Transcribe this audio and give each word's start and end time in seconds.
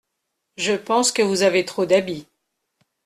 Je 0.57 0.73
pense 0.73 1.11
que 1.11 1.21
vous 1.21 1.43
avez 1.43 1.63
trop 1.63 1.85
d’habits. 1.85 2.25